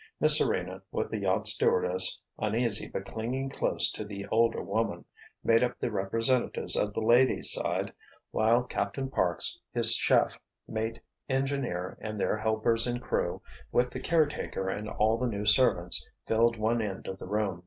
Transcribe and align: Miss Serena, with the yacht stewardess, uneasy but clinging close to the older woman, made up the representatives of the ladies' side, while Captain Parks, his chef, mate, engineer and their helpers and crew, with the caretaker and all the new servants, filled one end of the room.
Miss 0.19 0.39
Serena, 0.39 0.81
with 0.91 1.11
the 1.11 1.19
yacht 1.19 1.47
stewardess, 1.47 2.19
uneasy 2.39 2.87
but 2.87 3.05
clinging 3.05 3.51
close 3.51 3.91
to 3.91 4.03
the 4.03 4.25
older 4.29 4.63
woman, 4.63 5.05
made 5.43 5.61
up 5.63 5.77
the 5.77 5.91
representatives 5.91 6.75
of 6.75 6.95
the 6.95 7.01
ladies' 7.01 7.53
side, 7.53 7.93
while 8.31 8.63
Captain 8.63 9.11
Parks, 9.11 9.59
his 9.71 9.93
chef, 9.93 10.39
mate, 10.67 10.99
engineer 11.29 11.99
and 12.01 12.19
their 12.19 12.35
helpers 12.37 12.87
and 12.87 12.99
crew, 12.99 13.43
with 13.71 13.91
the 13.91 13.99
caretaker 13.99 14.69
and 14.69 14.89
all 14.89 15.19
the 15.19 15.27
new 15.29 15.45
servants, 15.45 16.03
filled 16.25 16.57
one 16.57 16.81
end 16.81 17.05
of 17.05 17.19
the 17.19 17.27
room. 17.27 17.59